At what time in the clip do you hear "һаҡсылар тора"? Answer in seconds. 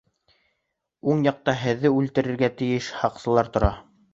3.03-3.75